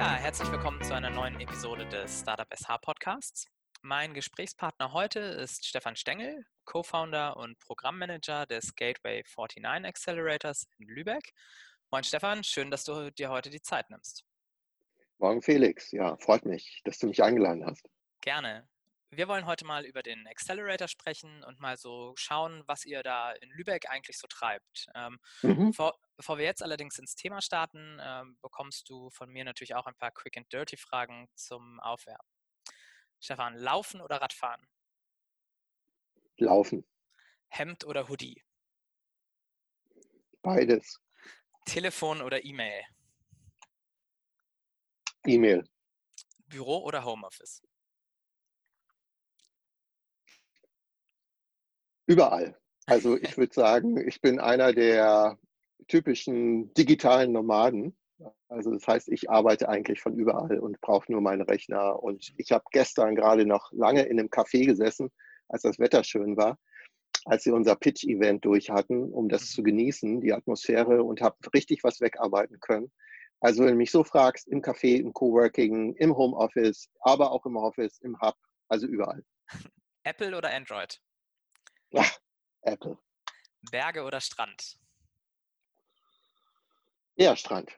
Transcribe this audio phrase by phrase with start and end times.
[0.00, 3.44] Ja, herzlich willkommen zu einer neuen Episode des Startup SH Podcasts.
[3.82, 11.34] Mein Gesprächspartner heute ist Stefan Stengel, Co-Founder und Programmmanager des Gateway 49 Accelerators in Lübeck.
[11.90, 14.24] Moin Stefan, schön, dass du dir heute die Zeit nimmst.
[15.18, 17.86] Morgen Felix, ja, freut mich, dass du mich eingeladen hast.
[18.22, 18.66] Gerne.
[19.10, 23.32] Wir wollen heute mal über den Accelerator sprechen und mal so schauen, was ihr da
[23.32, 24.86] in Lübeck eigentlich so treibt.
[24.94, 25.66] Ähm, mhm.
[25.72, 29.86] bevor, bevor, wir jetzt allerdings ins Thema starten, ähm, bekommst du von mir natürlich auch
[29.86, 32.28] ein paar Quick and Dirty Fragen zum Aufwärmen.
[33.20, 34.60] Stefan, laufen oder Radfahren?
[36.36, 36.86] Laufen.
[37.48, 38.44] Hemd oder Hoodie?
[40.42, 41.00] Beides.
[41.64, 42.84] Telefon oder E-Mail?
[45.24, 45.64] E-Mail.
[46.48, 47.62] Büro oder Homeoffice?
[52.04, 52.60] Überall.
[52.84, 55.38] Also ich würde sagen, ich bin einer der
[55.90, 57.96] typischen digitalen Nomaden.
[58.48, 62.02] Also das heißt, ich arbeite eigentlich von überall und brauche nur meinen Rechner.
[62.02, 65.10] Und ich habe gestern gerade noch lange in einem Café gesessen,
[65.48, 66.58] als das Wetter schön war,
[67.24, 71.82] als wir unser Pitch-Event durch hatten, um das zu genießen, die Atmosphäre und habe richtig
[71.82, 72.92] was wegarbeiten können.
[73.40, 77.56] Also wenn du mich so fragst, im Café, im Coworking, im Homeoffice, aber auch im
[77.56, 78.36] Office, im Hub,
[78.68, 79.24] also überall.
[80.04, 81.00] Apple oder Android?
[81.90, 82.04] Ja,
[82.62, 82.98] Apple.
[83.70, 84.78] Berge oder Strand?
[87.20, 87.70] Ja, Strand.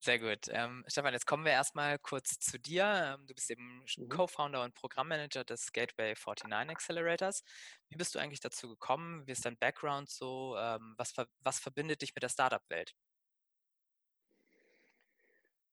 [0.00, 0.48] Sehr gut.
[0.50, 3.16] Ähm, Stefan, jetzt kommen wir erstmal kurz zu dir.
[3.18, 4.10] Ähm, du bist eben mhm.
[4.10, 7.42] Co-Founder und Programmmanager des Gateway 49 Accelerators.
[7.88, 9.26] Wie bist du eigentlich dazu gekommen?
[9.26, 10.54] Wie ist dein Background so?
[10.58, 12.94] Ähm, was, was verbindet dich mit der Startup-Welt?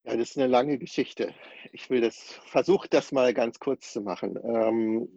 [0.06, 1.34] Ja, das ist eine lange Geschichte.
[1.72, 4.38] Ich will das, versuche das mal ganz kurz zu machen.
[4.44, 5.08] Ähm,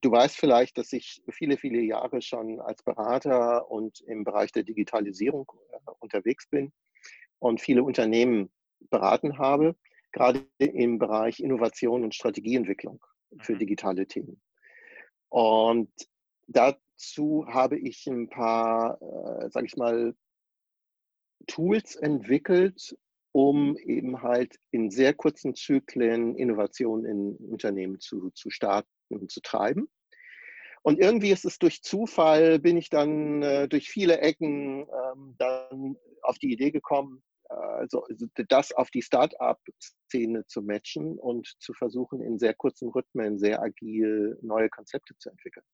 [0.00, 4.64] du weißt vielleicht, dass ich viele, viele Jahre schon als Berater und im Bereich der
[4.64, 6.72] Digitalisierung äh, unterwegs bin
[7.38, 8.50] und viele Unternehmen
[8.90, 9.76] beraten habe,
[10.10, 13.00] gerade im Bereich Innovation und Strategieentwicklung
[13.38, 13.58] für mhm.
[13.60, 14.42] digitale Themen.
[15.28, 15.92] Und
[16.48, 20.16] dazu habe ich ein paar, äh, sage ich mal,
[21.46, 22.96] Tools entwickelt,
[23.36, 29.42] um eben halt in sehr kurzen Zyklen Innovationen in Unternehmen zu, zu starten und zu
[29.42, 29.90] treiben.
[30.82, 35.98] Und irgendwie ist es durch Zufall, bin ich dann äh, durch viele Ecken ähm, dann
[36.22, 38.06] auf die Idee gekommen, also
[38.48, 44.38] das auf die Start-up-Szene zu matchen und zu versuchen, in sehr kurzen Rhythmen sehr agil
[44.40, 45.66] neue Konzepte zu entwickeln.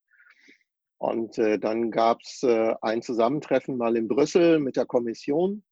[0.98, 5.62] Und äh, dann gab es äh, ein Zusammentreffen mal in Brüssel mit der Kommission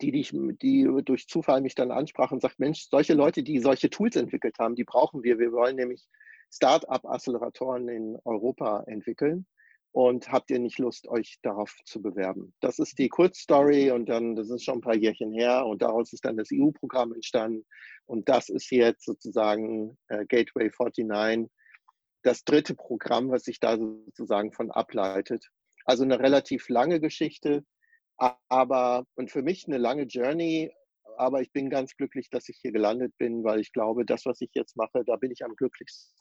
[0.00, 3.90] die, die, die durch Zufall mich dann ansprach und sagt, Mensch, solche Leute, die solche
[3.90, 5.38] Tools entwickelt haben, die brauchen wir.
[5.38, 6.06] Wir wollen nämlich
[6.52, 9.46] Start-up-Acceleratoren in Europa entwickeln.
[9.92, 12.52] Und habt ihr nicht Lust, euch darauf zu bewerben?
[12.58, 16.12] Das ist die Kurzstory und dann, das ist schon ein paar Jährchen her und daraus
[16.12, 17.64] ist dann das EU-Programm entstanden.
[18.04, 21.48] Und das ist jetzt sozusagen äh, Gateway 49,
[22.24, 25.48] das dritte Programm, was sich da sozusagen von ableitet.
[25.84, 27.64] Also eine relativ lange Geschichte,
[28.16, 30.72] aber, und für mich eine lange Journey,
[31.16, 34.40] aber ich bin ganz glücklich, dass ich hier gelandet bin, weil ich glaube, das, was
[34.40, 36.14] ich jetzt mache, da bin ich am glücklichsten.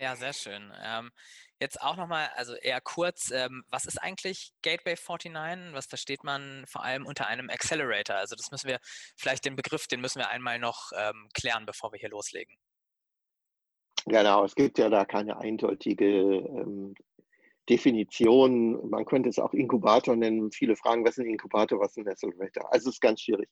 [0.00, 0.72] Ja, sehr schön.
[0.80, 1.10] Ähm,
[1.60, 5.74] jetzt auch nochmal, also eher kurz, ähm, was ist eigentlich Gateway 49?
[5.74, 8.14] Was versteht man vor allem unter einem Accelerator?
[8.14, 8.78] Also das müssen wir,
[9.16, 12.56] vielleicht den Begriff, den müssen wir einmal noch ähm, klären, bevor wir hier loslegen.
[14.06, 16.94] Genau, es gibt ja da keine eindeutige
[17.68, 18.88] Definition.
[18.88, 20.50] Man könnte es auch Inkubator nennen.
[20.52, 22.72] Viele fragen, was ist ein Inkubator, was ist ein Accelerator?
[22.72, 23.48] Also es ist ganz schwierig.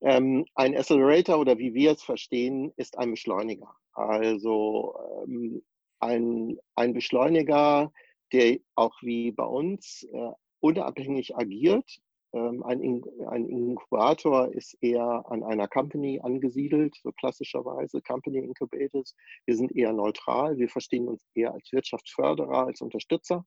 [0.00, 3.74] Ähm, ein Accelerator oder wie wir es verstehen, ist ein Beschleuniger.
[3.92, 5.62] Also ähm,
[6.00, 7.92] ein, ein Beschleuniger,
[8.32, 10.30] der auch wie bei uns äh,
[10.60, 12.00] unabhängig agiert
[12.32, 19.14] ein, ein, Inkubator ist eher an einer Company angesiedelt, so klassischerweise Company Incubators.
[19.44, 23.44] Wir sind eher neutral, wir verstehen uns eher als Wirtschaftsförderer, als Unterstützer.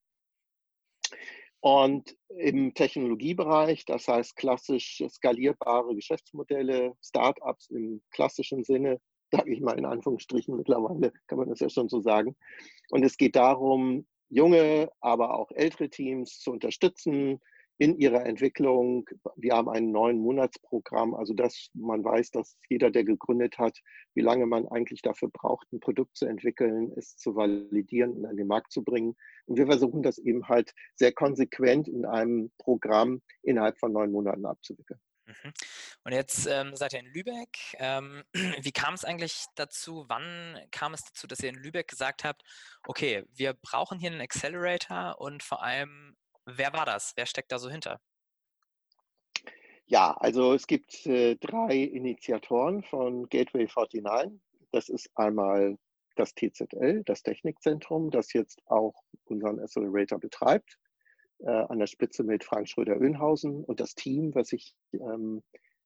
[1.62, 9.02] Und im Technologiebereich, das heißt klassisch skalierbare Geschäftsmodelle, Startups im klassischen Sinne,
[9.32, 12.36] sage ich mal in Anführungsstrichen mittlerweile, kann man das ja schon so sagen.
[12.92, 17.42] Und es geht darum, junge, aber auch ältere Teams zu unterstützen,
[17.78, 19.10] in ihrer Entwicklung.
[19.36, 23.78] Wir haben ein neun Monatsprogramm, also dass man weiß, dass jeder, der gegründet hat,
[24.14, 28.38] wie lange man eigentlich dafür braucht, ein Produkt zu entwickeln, es zu validieren und an
[28.38, 29.16] den Markt zu bringen.
[29.46, 34.46] Und wir versuchen das eben halt sehr konsequent in einem Programm innerhalb von neun Monaten
[34.46, 35.00] abzuwickeln.
[35.26, 35.54] Mhm.
[36.04, 37.58] Und jetzt ähm, seid ihr in Lübeck.
[37.80, 38.24] Ähm,
[38.62, 40.06] wie kam es eigentlich dazu?
[40.08, 42.44] Wann kam es dazu, dass ihr in Lübeck gesagt habt,
[42.88, 46.16] okay, wir brauchen hier einen Accelerator und vor allem
[46.46, 47.14] Wer war das?
[47.16, 48.00] Wer steckt da so hinter?
[49.88, 54.40] Ja, also es gibt äh, drei Initiatoren von Gateway 49.
[54.72, 55.78] Das ist einmal
[56.16, 58.96] das TZL, das Technikzentrum, das jetzt auch
[59.26, 60.78] unseren Accelerator betreibt,
[61.40, 65.44] äh, an der Spitze mit Frank Schröder-Önhausen und das Team, was sich ähm,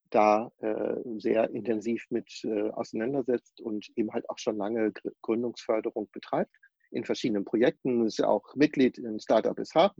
[0.09, 6.55] da äh, sehr intensiv mit äh, auseinandersetzt und eben halt auch schon lange Gründungsförderung betreibt
[6.91, 9.93] in verschiedenen Projekten, ist ja auch Mitglied in Startup SH.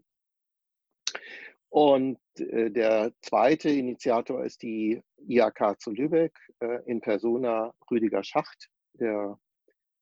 [1.70, 8.70] Und äh, der zweite Initiator ist die IAK zu Lübeck äh, in Persona Rüdiger Schacht,
[8.94, 9.40] der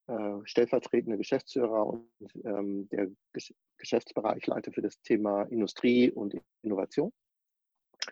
[0.07, 2.09] äh, stellvertretende Geschäftsführer und
[2.45, 7.13] ähm, der Gesch Geschäftsbereichleiter für das Thema Industrie und Innovation.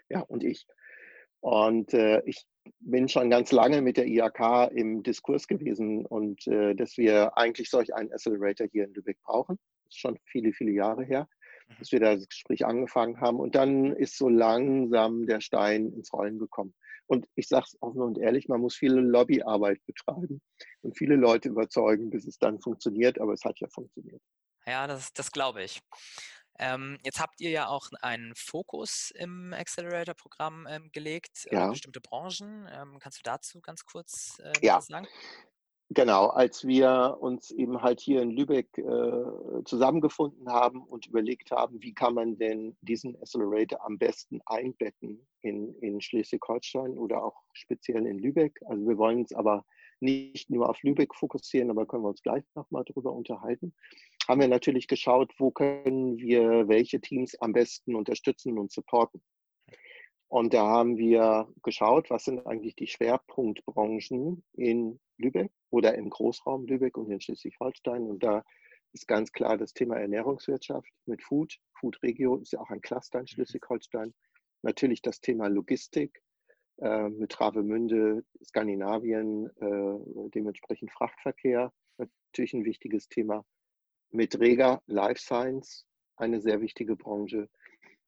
[0.10, 0.68] Ja, und ich.
[1.40, 2.46] Und äh, ich
[2.80, 7.70] bin schon ganz lange mit der IAK im Diskurs gewesen und äh, dass wir eigentlich
[7.70, 9.58] solch einen Accelerator hier in Lübeck brauchen.
[9.86, 11.28] Das ist schon viele, viele Jahre her.
[11.80, 13.40] Dass wir das Gespräch angefangen haben.
[13.40, 16.74] Und dann ist so langsam der Stein ins Rollen gekommen.
[17.08, 20.42] Und ich sage es offen und ehrlich, man muss viele Lobbyarbeit betreiben
[20.82, 23.20] und viele Leute überzeugen, bis es dann funktioniert.
[23.20, 24.22] Aber es hat ja funktioniert.
[24.66, 25.82] Ja, das, das glaube ich.
[26.58, 31.70] Ähm, jetzt habt ihr ja auch einen Fokus im Accelerator-Programm ähm, gelegt, ja.
[31.70, 32.68] bestimmte Branchen.
[32.72, 34.78] Ähm, kannst du dazu ganz kurz äh, ja.
[34.78, 35.08] was sagen?
[35.92, 41.80] Genau, als wir uns eben halt hier in Lübeck äh, zusammengefunden haben und überlegt haben,
[41.82, 48.08] wie kann man denn diesen Accelerator am besten einbetten in, in Schleswig-Holstein oder auch speziell
[48.08, 48.60] in Lübeck.
[48.66, 49.64] Also wir wollen uns aber
[50.00, 53.76] nicht nur auf Lübeck fokussieren, aber können wir uns gleich nochmal darüber unterhalten.
[54.28, 59.22] Haben wir natürlich geschaut, wo können wir welche Teams am besten unterstützen und supporten.
[60.28, 66.66] Und da haben wir geschaut, was sind eigentlich die Schwerpunktbranchen in Lübeck oder im Großraum
[66.66, 68.04] Lübeck und in Schleswig-Holstein.
[68.04, 68.46] Und da
[68.94, 71.58] ist ganz klar das Thema Ernährungswirtschaft mit Food.
[71.78, 73.28] Food Regio ist ja auch ein Cluster in mhm.
[73.28, 74.14] Schleswig-Holstein.
[74.62, 76.24] Natürlich das Thema Logistik
[76.78, 83.44] äh, mit Travemünde, Skandinavien, äh, dementsprechend Frachtverkehr, natürlich ein wichtiges Thema.
[84.12, 85.86] Mit Rega Life Science,
[86.16, 87.50] eine sehr wichtige Branche.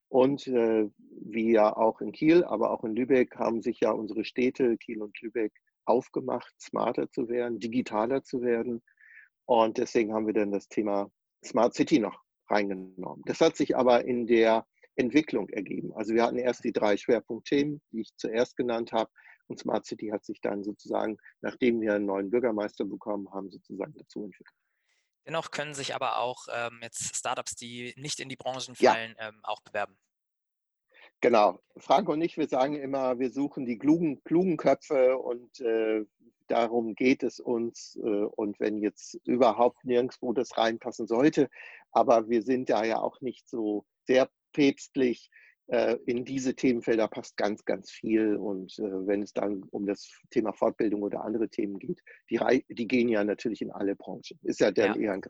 [0.07, 4.23] Und äh, wie ja auch in Kiel, aber auch in Lübeck haben sich ja unsere
[4.23, 5.51] Städte, Kiel und Lübeck,
[5.87, 8.83] aufgemacht, smarter zu werden, digitaler zu werden.
[9.45, 11.09] Und deswegen haben wir dann das Thema
[11.45, 13.23] Smart City noch reingenommen.
[13.25, 15.93] Das hat sich aber in der Entwicklung ergeben.
[15.93, 19.09] Also wir hatten erst die drei Schwerpunktthemen, die ich zuerst genannt habe.
[19.47, 23.93] Und Smart City hat sich dann sozusagen, nachdem wir einen neuen Bürgermeister bekommen haben, sozusagen
[23.95, 24.55] dazu entwickelt.
[25.25, 29.29] Dennoch können sich aber auch ähm, jetzt Startups, die nicht in die Branchen fallen, ja.
[29.29, 29.97] ähm, auch bewerben.
[31.21, 31.59] Genau.
[31.77, 36.05] Frank und ich, wir sagen immer, wir suchen die klugen, klugen Köpfe und äh,
[36.47, 37.97] darum geht es uns.
[38.03, 41.49] Äh, und wenn jetzt überhaupt nirgendwo das reinpassen sollte,
[41.91, 45.29] aber wir sind da ja auch nicht so sehr päpstlich,
[46.05, 48.35] in diese Themenfelder passt ganz, ganz viel.
[48.37, 52.87] Und äh, wenn es dann um das Thema Fortbildung oder andere Themen geht, die, die
[52.87, 54.39] gehen ja natürlich in alle Branchen.
[54.43, 55.07] Ist ja dann ja.
[55.07, 55.21] eher ein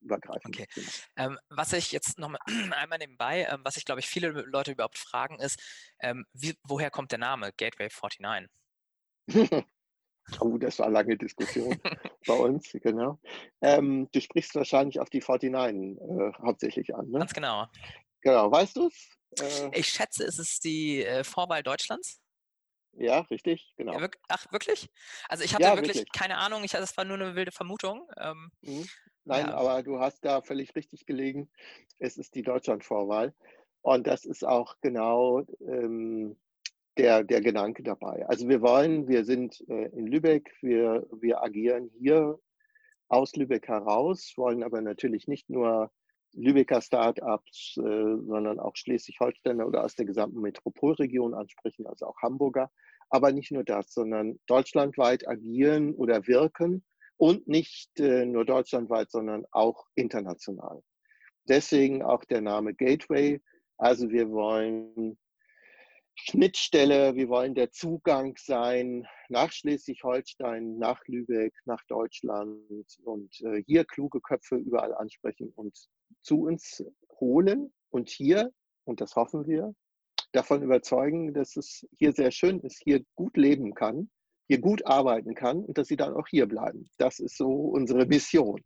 [0.00, 0.68] übergreifendes okay.
[0.74, 0.88] Thema.
[1.16, 2.40] Ähm, was ich jetzt noch mal
[2.72, 5.60] einmal nebenbei, ähm, was ich glaube ich viele Leute überhaupt fragen, ist,
[6.00, 8.50] ähm, wie, woher kommt der Name Gateway 49?
[10.40, 11.76] Oh, das war eine lange Diskussion
[12.26, 13.18] bei uns, genau.
[13.60, 17.10] Ähm, du sprichst wahrscheinlich auf die 49 äh, hauptsächlich an.
[17.10, 17.18] Ne?
[17.18, 17.66] Ganz genau.
[18.20, 19.10] Genau, weißt du es?
[19.40, 22.20] Äh, ich schätze, es ist die äh, Vorwahl Deutschlands.
[22.94, 23.98] Ja, richtig, genau.
[23.98, 24.90] Ja, ach, wirklich?
[25.28, 28.06] Also ich hatte ja, wirklich, wirklich, keine Ahnung, ich, das war nur eine wilde Vermutung.
[28.18, 28.86] Ähm, mhm.
[29.24, 29.54] Nein, ja.
[29.54, 31.50] aber du hast da völlig richtig gelegen.
[31.98, 33.34] Es ist die Deutschland-Vorwahl.
[33.80, 36.36] Und das ist auch genau ähm,
[36.96, 38.26] der, der Gedanke dabei.
[38.26, 42.38] Also wir wollen, wir sind äh, in Lübeck, wir, wir agieren hier
[43.08, 45.90] aus Lübeck heraus, wollen aber natürlich nicht nur
[46.32, 52.70] Lübecker Startups, äh, sondern auch Schleswig-Holsteiner oder aus der gesamten Metropolregion ansprechen, also auch Hamburger.
[53.10, 56.84] Aber nicht nur das, sondern deutschlandweit agieren oder wirken
[57.18, 60.82] und nicht äh, nur deutschlandweit, sondern auch international.
[61.48, 63.40] Deswegen auch der Name Gateway.
[63.76, 65.18] Also wir wollen
[66.14, 73.84] Schnittstelle, wir wollen der Zugang sein nach Schleswig-Holstein, nach Lübeck, nach Deutschland und äh, hier
[73.84, 75.76] kluge Köpfe überall ansprechen und
[76.22, 76.84] zu uns
[77.18, 78.52] holen und hier,
[78.84, 79.74] und das hoffen wir,
[80.32, 84.10] davon überzeugen, dass es hier sehr schön ist, hier gut leben kann,
[84.48, 86.88] hier gut arbeiten kann und dass sie dann auch hier bleiben.
[86.98, 88.60] Das ist so unsere Mission.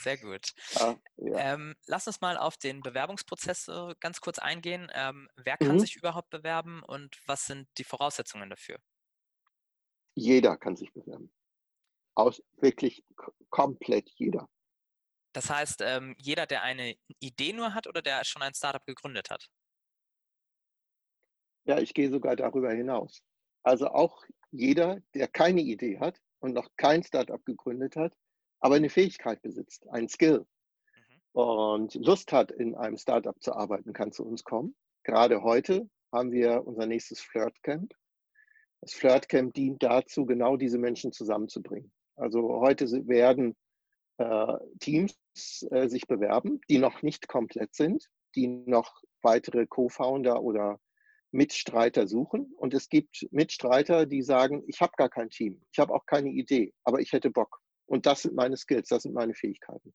[0.00, 0.52] Sehr gut.
[0.74, 1.54] Ja, ja.
[1.54, 4.90] Ähm, lass uns mal auf den Bewerbungsprozess äh, ganz kurz eingehen.
[4.94, 5.80] Ähm, wer kann mhm.
[5.80, 8.78] sich überhaupt bewerben und was sind die Voraussetzungen dafür?
[10.14, 11.32] Jeder kann sich bewerben.
[12.14, 13.04] Aus wirklich
[13.50, 14.48] komplett jeder.
[15.32, 19.30] Das heißt, ähm, jeder, der eine Idee nur hat oder der schon ein Startup gegründet
[19.30, 19.48] hat?
[21.64, 23.22] Ja, ich gehe sogar darüber hinaus.
[23.62, 28.14] Also auch jeder, der keine Idee hat und noch kein Startup gegründet hat,
[28.62, 31.40] aber eine Fähigkeit besitzt, ein Skill mhm.
[31.42, 34.74] und Lust hat, in einem Startup zu arbeiten, kann zu uns kommen.
[35.02, 37.92] Gerade heute haben wir unser nächstes Flirtcamp.
[38.80, 41.92] Das Flirtcamp dient dazu, genau diese Menschen zusammenzubringen.
[42.16, 43.56] Also heute werden
[44.18, 45.16] äh, Teams
[45.70, 50.78] äh, sich bewerben, die noch nicht komplett sind, die noch weitere Co-Founder oder
[51.32, 52.52] Mitstreiter suchen.
[52.56, 56.28] Und es gibt Mitstreiter, die sagen, ich habe gar kein Team, ich habe auch keine
[56.28, 57.61] Idee, aber ich hätte Bock.
[57.92, 59.92] Und das sind meine Skills, das sind meine Fähigkeiten.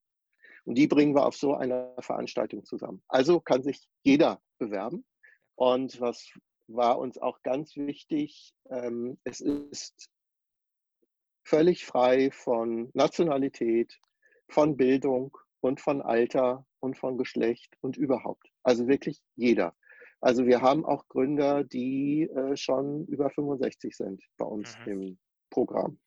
[0.66, 3.02] Und die bringen wir auf so einer Veranstaltung zusammen.
[3.08, 5.04] Also kann sich jeder bewerben.
[5.56, 6.30] Und was
[6.68, 10.12] war uns auch ganz wichtig, ähm, es ist
[11.44, 13.98] völlig frei von Nationalität,
[14.48, 18.48] von Bildung und von Alter und von Geschlecht und überhaupt.
[18.62, 19.76] Also wirklich jeder.
[20.22, 24.92] Also wir haben auch Gründer, die äh, schon über 65 sind bei uns mhm.
[24.92, 25.98] im Programm.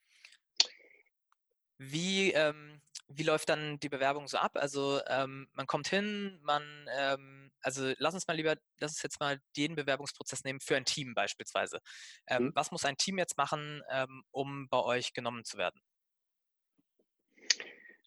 [1.83, 4.53] Wie, ähm, wie läuft dann die Bewerbung so ab?
[4.57, 6.63] Also ähm, man kommt hin, man,
[6.95, 10.85] ähm, also lass uns mal lieber, lass uns jetzt mal den Bewerbungsprozess nehmen für ein
[10.85, 11.81] Team beispielsweise.
[12.29, 12.53] Mhm.
[12.55, 15.81] Was muss ein Team jetzt machen, ähm, um bei euch genommen zu werden?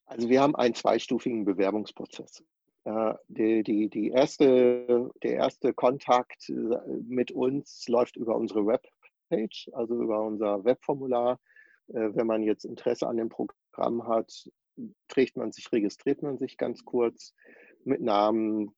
[0.05, 2.43] Also wir haben einen zweistufigen Bewerbungsprozess.
[2.83, 6.53] Äh, die, die, die erste, der erste Kontakt äh,
[7.07, 11.39] mit uns läuft über unsere Webpage, also über unser Webformular.
[11.87, 14.49] Äh, wenn man jetzt Interesse an dem Programm hat,
[15.07, 17.33] trägt man sich, registriert man sich ganz kurz
[17.85, 18.75] mit Namen,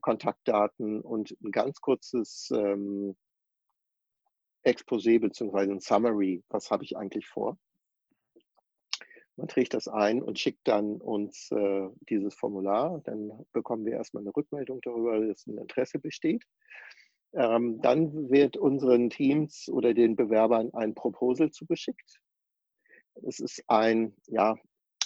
[0.00, 3.16] Kontaktdaten und ein ganz kurzes ähm,
[4.64, 5.72] Exposé bzw.
[5.72, 7.58] ein Summary, was habe ich eigentlich vor.
[9.36, 13.00] Man trägt das ein und schickt dann uns äh, dieses Formular.
[13.04, 16.44] Dann bekommen wir erstmal eine Rückmeldung darüber, dass ein Interesse besteht.
[17.34, 22.20] Ähm, dann wird unseren Teams oder den Bewerbern ein Proposal zugeschickt.
[23.26, 24.56] Es ist ein, ja,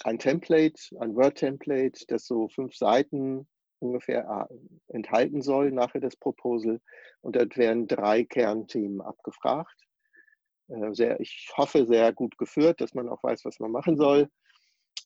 [0.04, 3.47] ein Template, ein Word-Template, das so fünf Seiten
[3.78, 6.81] ungefähr äh, enthalten soll, nachher das Proposal.
[7.21, 9.76] Und dort werden drei Kernthemen abgefragt.
[10.69, 14.28] Äh, sehr, ich hoffe, sehr gut geführt, dass man auch weiß, was man machen soll.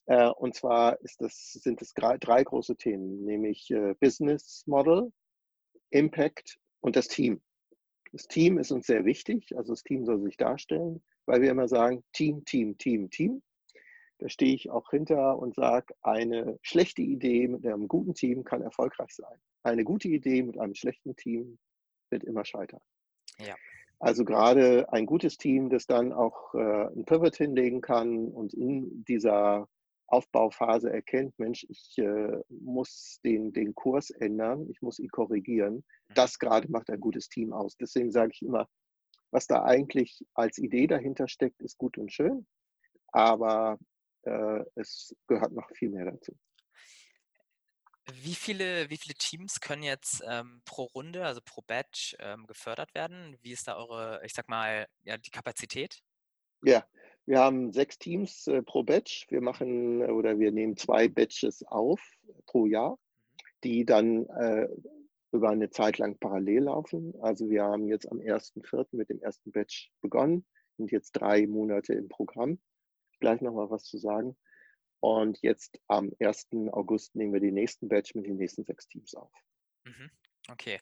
[0.05, 5.11] Äh, und zwar das, sind es drei große Themen, nämlich Business Model,
[5.89, 7.41] Impact und das Team.
[8.13, 11.67] Das Team ist uns sehr wichtig, also das Team soll sich darstellen, weil wir immer
[11.67, 13.41] sagen, Team, Team, Team, Team.
[14.19, 18.63] Da stehe ich auch hinter und sage, eine schlechte Idee mit einem guten Team kann
[18.63, 19.37] erfolgreich sein.
[19.61, 21.59] Eine gute Idee mit einem schlechten Team
[22.09, 22.81] wird immer scheitern.
[23.37, 23.55] Ja.
[23.99, 29.03] Also gerade ein gutes Team, das dann auch äh, ein Pivot hinlegen kann und in
[29.05, 29.67] dieser
[30.07, 35.75] Aufbauphase erkennt, Mensch, ich äh, muss den, den Kurs ändern, ich muss ihn korrigieren.
[35.75, 36.13] Mhm.
[36.15, 37.75] Das gerade macht ein gutes Team aus.
[37.75, 38.67] Deswegen sage ich immer,
[39.37, 42.47] was da eigentlich als Idee dahinter steckt, ist gut und schön,
[43.09, 43.77] aber
[44.23, 46.35] äh, es gehört noch viel mehr dazu.
[48.11, 52.95] Wie viele, wie viele Teams können jetzt ähm, pro Runde, also pro Batch, ähm, gefördert
[52.95, 53.37] werden?
[53.43, 56.01] Wie ist da eure, ich sag mal, ja, die Kapazität?
[56.63, 56.83] Ja,
[57.27, 59.27] wir haben sechs Teams äh, pro Batch.
[59.29, 62.01] Wir machen oder wir nehmen zwei Batches auf
[62.47, 63.37] pro Jahr, mhm.
[63.63, 64.67] die dann äh,
[65.31, 67.13] über eine Zeit lang parallel laufen.
[67.21, 68.87] Also wir haben jetzt am 1.4.
[68.91, 70.45] mit dem ersten Batch begonnen,
[70.77, 72.59] sind jetzt drei Monate im Programm.
[73.19, 74.37] Gleich nochmal was zu sagen.
[74.99, 76.47] Und jetzt am 1.
[76.71, 79.31] August nehmen wir den nächsten Batch mit den nächsten sechs Teams auf.
[79.83, 80.09] Mhm.
[80.49, 80.79] Okay.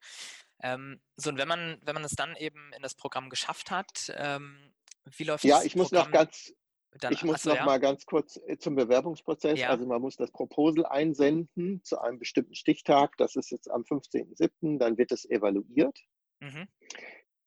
[0.61, 4.13] Ähm, so, und wenn man, wenn man es dann eben in das Programm geschafft hat,
[4.15, 4.73] ähm,
[5.05, 5.63] wie läuft ja, das?
[5.63, 6.53] Ja, ich muss noch ganz,
[6.99, 7.65] dann, ich muss achso, noch ja.
[7.65, 9.59] mal ganz kurz äh, zum Bewerbungsprozess.
[9.59, 9.69] Ja.
[9.69, 13.17] Also man muss das Proposal einsenden zu einem bestimmten Stichtag.
[13.17, 14.79] Das ist jetzt am 15.07.
[14.79, 15.99] Dann wird es evaluiert.
[16.39, 16.67] Mhm.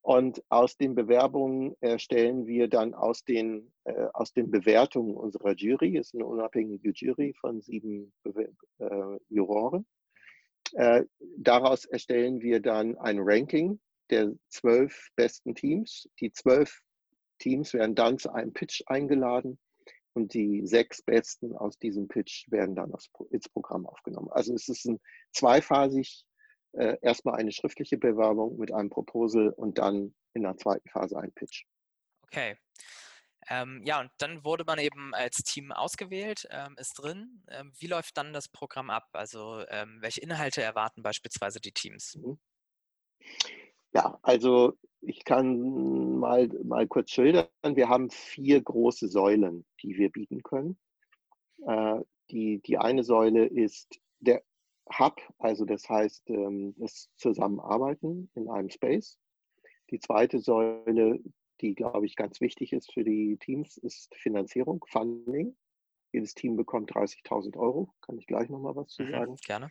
[0.02, 5.98] Und aus den Bewerbungen erstellen wir dann aus den, äh, aus den Bewertungen unserer Jury,
[5.98, 9.86] ist eine unabhängige Jury von sieben äh, Juroren,
[10.74, 11.04] äh,
[11.36, 16.08] daraus erstellen wir dann ein Ranking der zwölf besten Teams.
[16.20, 16.80] Die zwölf
[17.38, 19.58] Teams werden dann zu einem Pitch eingeladen
[20.14, 22.92] und die sechs besten aus diesem Pitch werden dann
[23.30, 24.28] ins Programm aufgenommen.
[24.30, 25.00] Also es ist ein
[25.32, 26.24] zweiphasig
[26.72, 31.32] äh, erstmal eine schriftliche Bewerbung mit einem Proposal und dann in der zweiten Phase ein
[31.32, 31.64] Pitch.
[32.22, 32.56] Okay.
[33.50, 37.42] Ähm, ja, und dann wurde man eben als Team ausgewählt, ähm, ist drin.
[37.48, 39.08] Ähm, wie läuft dann das Programm ab?
[39.12, 42.16] Also ähm, welche Inhalte erwarten beispielsweise die Teams?
[42.16, 42.38] Mhm.
[43.92, 47.48] Ja, also ich kann mal, mal kurz schildern.
[47.62, 50.78] Wir haben vier große Säulen, die wir bieten können.
[51.66, 54.42] Äh, die, die eine Säule ist der
[54.98, 59.18] Hub, also das heißt ähm, das Zusammenarbeiten in einem Space.
[59.90, 61.20] Die zweite Säule,
[61.60, 65.56] die, glaube ich, ganz wichtig ist für die Teams, ist Finanzierung, Funding.
[66.12, 67.92] Jedes Team bekommt 30.000 Euro.
[68.00, 69.36] Kann ich gleich nochmal was zu mhm, sagen.
[69.44, 69.70] gerne.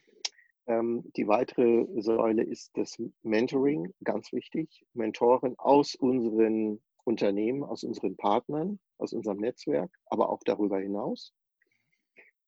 [0.68, 4.86] Ähm, die weitere Säule ist das Mentoring, ganz wichtig.
[4.94, 11.34] Mentoren aus unseren Unternehmen, aus unseren Partnern, aus unserem Netzwerk, aber auch darüber hinaus.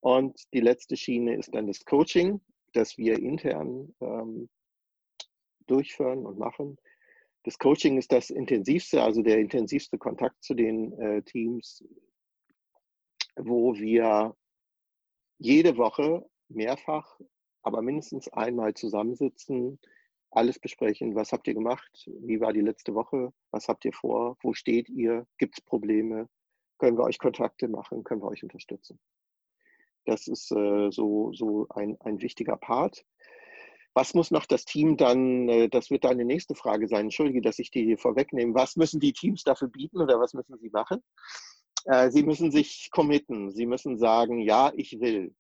[0.01, 2.41] Und die letzte Schiene ist dann das Coaching,
[2.73, 4.49] das wir intern ähm,
[5.67, 6.77] durchführen und machen.
[7.43, 11.83] Das Coaching ist das intensivste, also der intensivste Kontakt zu den äh, Teams,
[13.38, 14.35] wo wir
[15.38, 17.17] jede Woche mehrfach,
[17.62, 19.80] aber mindestens einmal zusammensitzen,
[20.32, 21.16] alles besprechen.
[21.16, 22.10] Was habt ihr gemacht?
[22.22, 23.34] Wie war die letzte Woche?
[23.51, 24.38] Was habt ihr vor?
[24.42, 25.25] Wo steht ihr?
[25.38, 26.28] Gibt es Probleme?
[26.78, 28.04] Können wir euch Kontakte machen?
[28.04, 29.00] Können wir euch unterstützen?
[30.06, 33.06] Das ist äh, so, so ein, ein wichtiger Part.
[33.94, 37.60] Was muss noch das Team dann, äh, das wird deine nächste Frage sein, entschuldige, dass
[37.60, 41.04] ich die vorwegnehme, was müssen die Teams dafür bieten oder was müssen sie machen?
[41.86, 45.36] Äh, sie müssen sich committen, sie müssen sagen, ja, ich will.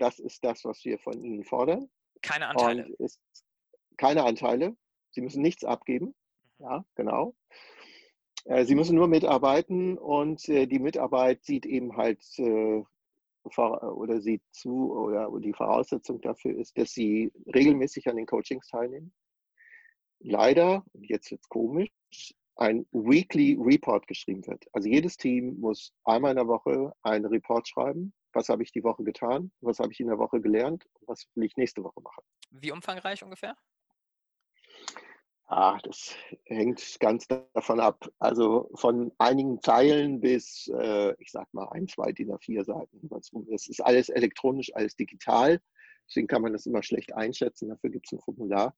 [0.00, 1.90] Das ist das, was wir von ihnen fordern.
[2.22, 2.88] Keine Anteile.
[3.96, 4.76] keine Anteile.
[5.10, 6.14] Sie müssen nichts abgeben.
[6.58, 6.64] Mhm.
[6.64, 7.34] Ja, genau.
[8.46, 15.30] Äh, sie müssen nur mitarbeiten und die Mitarbeit sieht eben halt oder sieht zu oder
[15.40, 19.12] die Voraussetzung dafür ist, dass sie regelmäßig an den Coachings teilnehmen.
[20.18, 21.90] Leider, jetzt wird es komisch,
[22.56, 24.66] ein Weekly Report geschrieben wird.
[24.72, 28.12] Also jedes Team muss einmal in der Woche einen Report schreiben.
[28.32, 29.50] Was habe ich die Woche getan?
[29.60, 30.86] Was habe ich in der Woche gelernt?
[31.06, 32.22] Was will ich nächste Woche machen?
[32.50, 33.56] Wie umfangreich ungefähr?
[35.52, 38.08] Ah, das hängt ganz davon ab.
[38.20, 43.10] Also von einigen Zeilen bis, äh, ich sag mal, ein, zwei DIN A4 Seiten.
[43.52, 45.60] Es ist alles elektronisch, alles digital.
[46.06, 47.68] Deswegen kann man das immer schlecht einschätzen.
[47.68, 48.76] Dafür gibt es ein Formular.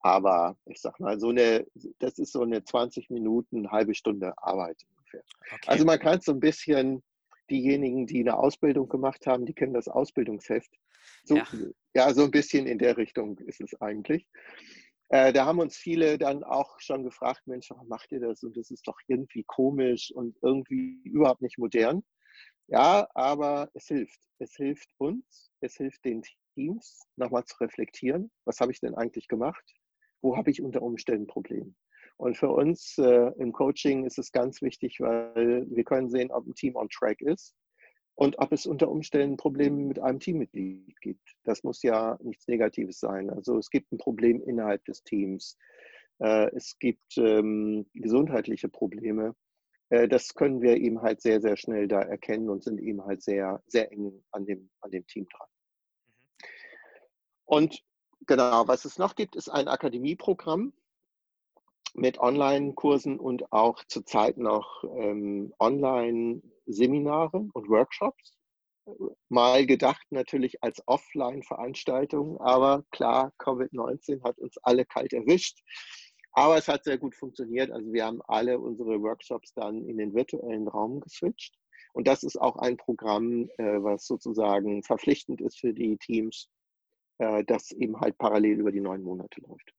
[0.00, 1.66] Aber ich sag mal, so eine,
[1.98, 5.22] das ist so eine 20 Minuten, halbe Stunde Arbeit ungefähr.
[5.52, 5.60] Okay.
[5.66, 7.02] Also man kann so ein bisschen,
[7.50, 10.70] diejenigen, die eine Ausbildung gemacht haben, die kennen das Ausbildungsheft.
[11.24, 11.46] So, ja.
[11.94, 14.28] ja, so ein bisschen in der Richtung ist es eigentlich.
[15.08, 18.42] Äh, da haben uns viele dann auch schon gefragt, Mensch, warum macht ihr das?
[18.42, 22.02] Und das ist doch irgendwie komisch und irgendwie überhaupt nicht modern.
[22.68, 24.18] Ja, aber es hilft.
[24.38, 26.22] Es hilft uns, es hilft den
[26.54, 28.30] Teams, nochmal zu reflektieren.
[28.46, 29.62] Was habe ich denn eigentlich gemacht?
[30.22, 31.74] Wo habe ich unter Umständen Probleme?
[32.16, 36.46] Und für uns äh, im Coaching ist es ganz wichtig, weil wir können sehen, ob
[36.46, 37.54] ein Team on track ist
[38.14, 41.34] und ob es unter Umständen Probleme mit einem Teammitglied gibt.
[41.44, 43.30] Das muss ja nichts Negatives sein.
[43.30, 45.56] Also es gibt ein Problem innerhalb des Teams.
[46.18, 49.34] Äh, es gibt ähm, gesundheitliche Probleme.
[49.88, 53.22] Äh, das können wir eben halt sehr, sehr schnell da erkennen und sind eben halt
[53.22, 55.48] sehr, sehr eng an dem, an dem Team dran.
[55.48, 56.22] Mhm.
[57.44, 57.82] Und
[58.26, 60.72] genau, was es noch gibt, ist ein Akademieprogramm
[61.94, 68.36] mit Online-Kursen und auch zurzeit noch ähm, Online-Seminare und Workshops.
[69.28, 75.60] Mal gedacht natürlich als Offline-Veranstaltung, aber klar, Covid-19 hat uns alle kalt erwischt.
[76.32, 77.70] Aber es hat sehr gut funktioniert.
[77.70, 81.54] Also wir haben alle unsere Workshops dann in den virtuellen Raum geswitcht.
[81.92, 86.48] Und das ist auch ein Programm, äh, was sozusagen verpflichtend ist für die Teams,
[87.18, 89.74] äh, das eben halt parallel über die neun Monate läuft.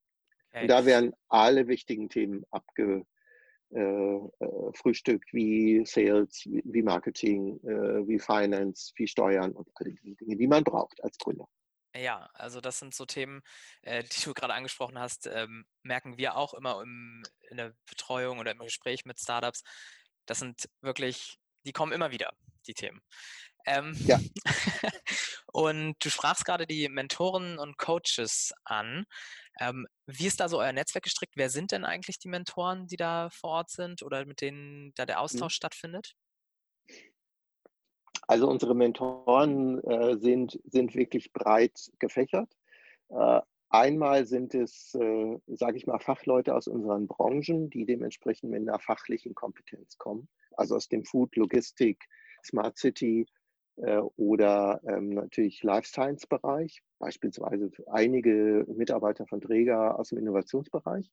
[0.61, 8.19] Und da werden alle wichtigen Themen abgefrühstückt, äh, äh wie Sales, wie Marketing, äh, wie
[8.19, 11.47] Finance, wie Steuern und all die Dinge, die man braucht als Gründer.
[11.95, 13.41] Ja, also das sind so Themen,
[13.83, 18.39] äh, die du gerade angesprochen hast, ähm, merken wir auch immer im, in der Betreuung
[18.39, 19.63] oder im Gespräch mit Startups.
[20.25, 22.33] Das sind wirklich, die kommen immer wieder,
[22.65, 23.01] die Themen.
[23.65, 24.19] Ähm, ja.
[25.53, 29.05] und du sprachst gerade die Mentoren und Coaches an.
[29.59, 31.33] Ähm, wie ist da so euer Netzwerk gestrickt?
[31.35, 35.05] Wer sind denn eigentlich die Mentoren, die da vor Ort sind oder mit denen da
[35.05, 35.23] der mhm.
[35.23, 35.57] Austausch mhm.
[35.57, 36.15] stattfindet?
[38.27, 42.49] Also unsere Mentoren äh, sind, sind wirklich breit gefächert.
[43.09, 48.61] Äh, einmal sind es, äh, sage ich mal, Fachleute aus unseren Branchen, die dementsprechend mit
[48.61, 50.29] einer fachlichen Kompetenz kommen.
[50.55, 52.05] Also aus dem Food, Logistik,
[52.45, 53.25] Smart City,
[53.75, 61.11] oder ähm, natürlich Life Science Bereich, beispielsweise einige Mitarbeiter von Träger aus dem Innovationsbereich,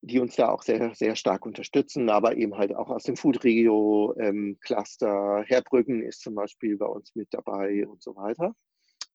[0.00, 3.44] die uns da auch sehr, sehr stark unterstützen, aber eben halt auch aus dem Food
[3.44, 5.44] Regio ähm, Cluster.
[5.46, 8.54] Herbrücken ist zum Beispiel bei uns mit dabei und so weiter.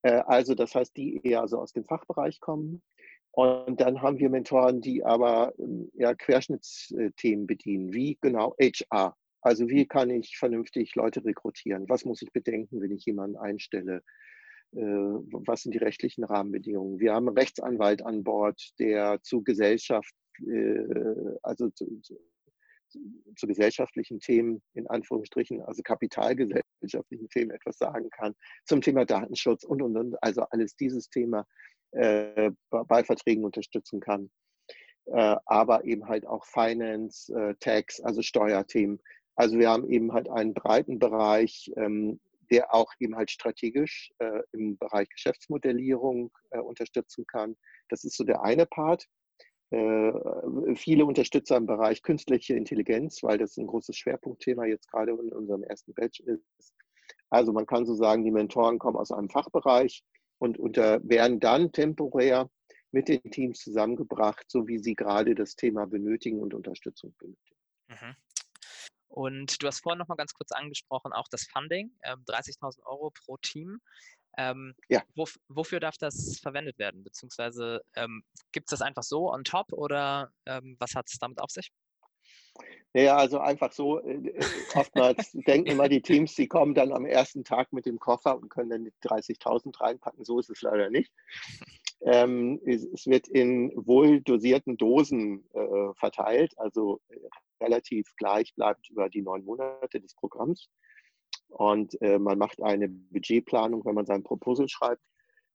[0.03, 2.83] Äh, also das heißt, die eher so aus dem Fachbereich kommen.
[3.31, 9.15] Und dann haben wir Mentoren, die aber ähm, ja, Querschnittsthemen bedienen, wie genau HR.
[9.43, 11.87] Also wie kann ich vernünftig Leute rekrutieren?
[11.89, 14.01] Was muss ich bedenken, wenn ich jemanden einstelle?
[14.71, 16.99] Äh, was sind die rechtlichen Rahmenbedingungen?
[16.99, 20.13] Wir haben einen Rechtsanwalt an Bord, der zu Gesellschaft,
[20.47, 20.85] äh,
[21.43, 21.99] also zu,
[23.35, 29.81] zu, gesellschaftlichen Themen in Anführungsstrichen, also kapitalgesellschaftlichen Themen etwas sagen kann, zum Thema Datenschutz und,
[29.81, 31.45] und, und, also alles dieses Thema
[31.91, 34.31] äh, bei Verträgen unterstützen kann.
[35.05, 38.99] Äh, aber eben halt auch Finance, äh, Tax, also Steuerthemen.
[39.35, 42.19] Also wir haben eben halt einen breiten Bereich, ähm,
[42.51, 47.55] der auch eben halt strategisch äh, im Bereich Geschäftsmodellierung äh, unterstützen kann.
[47.89, 49.07] Das ist so der eine Part.
[49.71, 50.13] Äh,
[50.75, 55.63] viele Unterstützer im Bereich künstliche Intelligenz, weil das ein großes Schwerpunktthema jetzt gerade in unserem
[55.63, 56.73] ersten Batch ist.
[57.31, 60.03] Also man kann so sagen, die Mentoren kommen aus einem Fachbereich
[60.37, 62.49] und unter, werden dann temporär
[62.91, 67.57] mit den Teams zusammengebracht, so wie sie gerade das Thema benötigen und Unterstützung benötigen.
[67.87, 68.15] Mhm.
[69.13, 73.11] Und du hast vorhin noch mal ganz kurz angesprochen, auch das Funding, ähm, 30.000 Euro
[73.11, 73.79] pro Team.
[74.39, 75.03] Ähm, ja.
[75.13, 77.03] Wof wofür darf das verwendet werden?
[77.03, 81.39] Beziehungsweise ähm, gibt es das einfach so on top oder ähm, was hat es damit
[81.39, 81.71] auf sich?
[82.93, 87.05] Naja, also einfach so, äh, äh oftmals denken immer die Teams, sie kommen dann am
[87.05, 90.25] ersten Tag mit dem Koffer und können dann 30.000 reinpacken.
[90.25, 91.11] So ist es leider nicht.
[92.01, 97.19] Ähm, es, es, wird in wohl dosierten Dosen äh, verteilt, also äh,
[97.63, 100.69] relativ gleich bleibt über die neun Monate des Programms.
[101.47, 105.01] Und äh, man macht eine Budgetplanung, wenn man sein Proposal schreibt.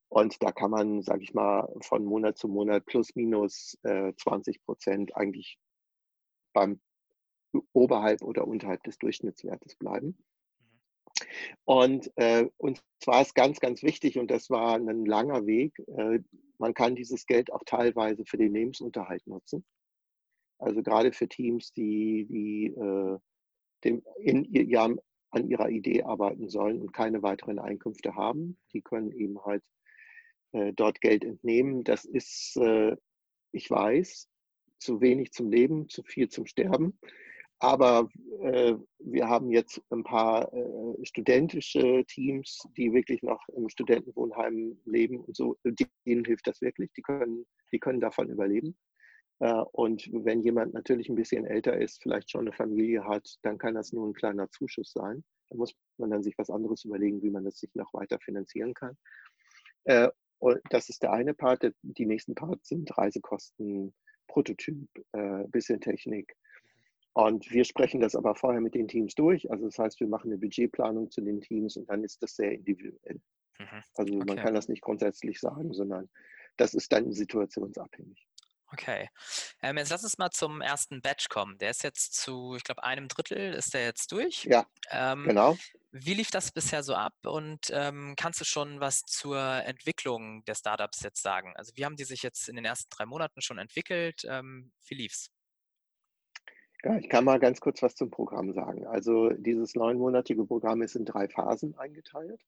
[0.09, 4.63] Und da kann man, sage ich mal, von Monat zu Monat plus minus äh, 20
[4.65, 5.59] Prozent eigentlich
[6.55, 6.81] beim
[7.73, 10.17] oberhalb oder unterhalb des Durchschnittswertes bleiben.
[11.65, 16.21] Und äh, uns war es ganz, ganz wichtig, und das war ein langer Weg, äh,
[16.59, 19.65] man kann dieses Geld auch teilweise für den Lebensunterhalt nutzen.
[20.59, 23.19] Also gerade für Teams, die, die äh,
[23.85, 24.89] dem, in, ja,
[25.31, 29.63] an ihrer Idee arbeiten sollen und keine weiteren Einkünfte haben, die können eben halt
[30.53, 31.85] äh, dort Geld entnehmen.
[31.85, 32.97] Das ist, äh,
[33.53, 34.29] ich weiß,
[34.79, 36.99] zu wenig zum Leben, zu viel zum Sterben.
[37.61, 38.09] Aber
[38.41, 45.21] äh, wir haben jetzt ein paar äh, studentische Teams, die wirklich noch im Studentenwohnheim leben
[45.21, 45.57] und so.
[45.65, 46.93] Denen hilft das wirklich.
[46.93, 48.77] Die können, die können davon überleben.
[49.41, 53.59] Äh, und wenn jemand natürlich ein bisschen älter ist, vielleicht schon eine Familie hat, dann
[53.59, 55.25] kann das nur ein kleiner Zuschuss sein.
[55.49, 58.75] Da muss man dann sich was anderes überlegen, wie man das sich noch weiter finanzieren
[58.75, 58.97] kann.
[59.85, 61.71] Äh, und das ist der eine Part.
[61.83, 63.95] Die nächsten Parts sind Reisekosten,
[64.29, 66.37] Prototyp, äh, bisschen Technik
[67.19, 69.51] und wir sprechen das aber vorher mit den Teams durch.
[69.51, 72.53] Also das heißt, wir machen eine Budgetplanung zu den Teams und dann ist das sehr
[72.53, 73.21] individuell.
[73.59, 73.83] Mhm.
[73.97, 74.25] Also okay.
[74.25, 76.09] man kann das nicht grundsätzlich sagen, sondern
[76.59, 78.25] das ist dann situationsabhängig.
[78.73, 79.09] Okay.
[79.63, 81.57] Ähm, jetzt lass uns mal zum ersten Batch kommen.
[81.59, 84.45] Der ist jetzt zu, ich glaube, einem Drittel ist der jetzt durch.
[84.45, 85.57] Ja, ähm, genau.
[85.91, 90.55] Wie lief das bisher so ab und ähm, kannst du schon was zur Entwicklung der
[90.55, 91.55] Startups jetzt sagen?
[91.57, 94.23] Also wie haben die sich jetzt in den ersten drei Monaten schon entwickelt?
[94.29, 95.31] Ähm, wie lief's?
[96.85, 98.87] Ja, ich kann mal ganz kurz was zum Programm sagen.
[98.87, 102.41] Also dieses neunmonatige Programm ist in drei Phasen eingeteilt.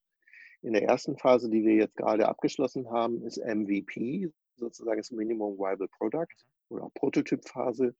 [0.62, 4.30] In der ersten Phase, die wir jetzt gerade abgeschlossen haben, ist MVP,
[4.60, 6.26] sozusagen das Minimum Viable Product
[6.68, 7.94] oder Prototypphase.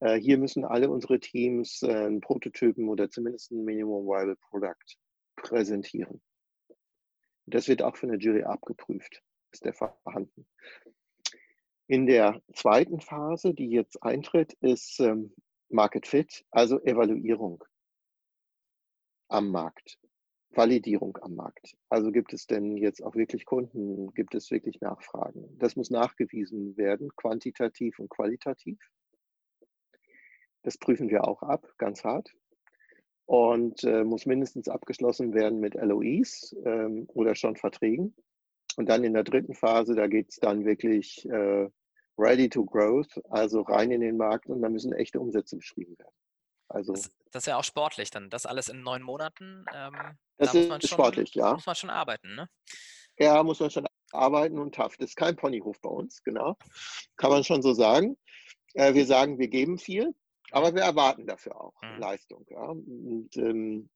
[0.00, 4.96] Äh, hier müssen alle unsere Teams äh, einen Prototypen oder zumindest ein Minimum Viable Product
[5.36, 6.20] präsentieren.
[7.46, 9.22] Das wird auch von der Jury abgeprüft.
[9.52, 10.46] Ist der vorhanden?
[11.86, 15.32] In der zweiten Phase, die jetzt eintritt, ist ähm,
[15.68, 17.62] Market Fit, also Evaluierung
[19.28, 19.98] am Markt,
[20.56, 21.76] Validierung am Markt.
[21.88, 25.56] Also gibt es denn jetzt auch wirklich Kunden, gibt es wirklich Nachfragen?
[25.58, 28.78] Das muss nachgewiesen werden, quantitativ und qualitativ.
[30.62, 32.32] Das prüfen wir auch ab, ganz hart.
[33.26, 38.14] Und äh, muss mindestens abgeschlossen werden mit LOIs ähm, oder schon Verträgen.
[38.76, 41.68] Und dann in der dritten Phase, da geht es dann wirklich äh,
[42.18, 46.14] ready to growth, also rein in den Markt und da müssen echte Umsätze beschrieben werden.
[46.68, 49.64] Also, das, das ist ja auch sportlich dann, das alles in neun Monaten.
[49.74, 49.94] Ähm,
[50.36, 51.54] das da ist schon, sportlich, ja.
[51.54, 52.48] muss man schon arbeiten, ne?
[53.18, 54.96] Ja, muss man schon arbeiten und tough.
[54.96, 56.56] Das ist kein Ponyhof bei uns, genau.
[57.16, 58.16] Kann man schon so sagen.
[58.74, 60.14] Äh, wir sagen, wir geben viel,
[60.50, 61.98] aber wir erwarten dafür auch mhm.
[61.98, 62.44] Leistung.
[62.50, 62.68] Ja?
[62.68, 63.88] Und ähm,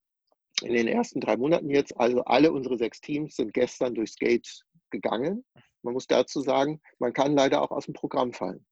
[0.63, 4.63] in den ersten drei Monaten jetzt, also alle unsere sechs Teams sind gestern durchs Gate
[4.91, 5.45] gegangen.
[5.83, 8.67] Man muss dazu sagen, man kann leider auch aus dem Programm fallen.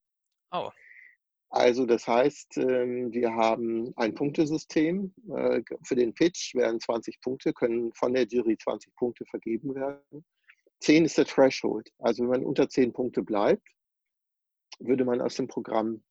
[0.51, 0.71] Oh.
[1.51, 5.15] Also das heißt, ähm, wir haben ein Punktesystem.
[5.35, 10.25] Äh, für den Pitch werden 20 Punkte, können von der Jury 20 Punkte vergeben werden.
[10.81, 11.91] 10 ist der Threshold.
[11.99, 13.67] Also wenn man unter 10 Punkte bleibt,
[14.79, 16.03] würde man aus dem Programm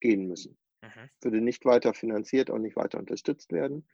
[0.00, 0.58] gehen müssen.
[0.82, 1.10] Mhm.
[1.22, 3.88] Würde nicht weiter finanziert und nicht weiter unterstützt werden.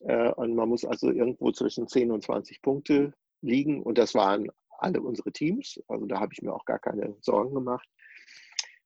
[0.00, 3.82] Äh, und man muss also irgendwo zwischen 10 und 20 Punkte liegen.
[3.82, 5.80] Und das waren alle unsere Teams.
[5.86, 7.88] Also da habe ich mir auch gar keine Sorgen gemacht.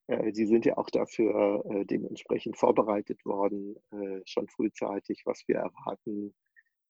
[0.06, 5.56] Äh, sie sind ja auch dafür äh, dementsprechend vorbereitet worden, äh, schon frühzeitig, was wir
[5.56, 6.34] erwarten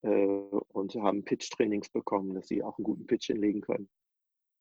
[0.04, 3.88] und haben Pitch-Trainings bekommen, dass sie auch einen guten Pitch hinlegen können.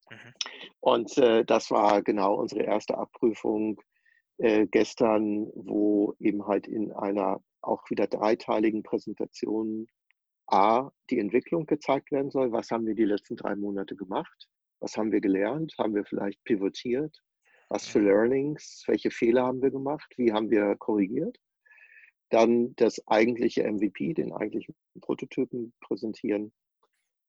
[0.08, 0.34] Mhm.
[0.80, 3.82] Und das war genau unsere erste Abprüfung
[4.38, 9.88] gestern, wo eben halt in einer auch wieder dreiteiligen Präsentation
[10.46, 12.52] A, die Entwicklung gezeigt werden soll.
[12.52, 14.48] Was haben wir die letzten drei Monate gemacht?
[14.80, 15.74] Was haben wir gelernt?
[15.80, 17.20] Haben wir vielleicht pivotiert?
[17.72, 18.84] Was für Learnings?
[18.88, 20.14] Welche Fehler haben wir gemacht?
[20.18, 21.38] Wie haben wir korrigiert?
[22.30, 26.52] Dann das eigentliche MVP, den eigentlichen Prototypen präsentieren.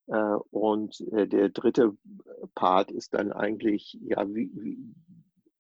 [0.09, 1.96] Äh, und äh, der dritte
[2.57, 4.78] Part ist dann eigentlich, ja, wie, wie,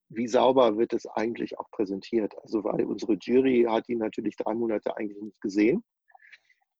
[0.08, 2.34] wie sauber wird es eigentlich auch präsentiert?
[2.42, 5.84] Also, weil unsere Jury hat ihn natürlich drei Monate eigentlich nicht gesehen.